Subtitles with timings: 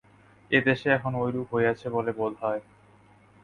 [0.51, 2.61] এদেশে এখন ঐরূপ হয়েছে বলে বোধ হয়।